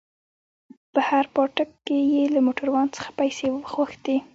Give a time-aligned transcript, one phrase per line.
[0.93, 4.17] په هر پاټک کښې يې له موټروان څخه پيسې غوښتې.